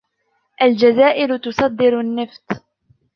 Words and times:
الجزائر 0.61 1.37
تصدر 1.37 1.99
النفط. 1.99 2.61